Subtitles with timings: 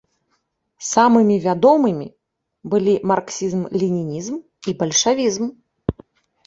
[0.91, 2.07] Самым вядомымі
[2.73, 4.35] былі марксізм-ленінізм
[4.71, 5.45] і бальшавізм.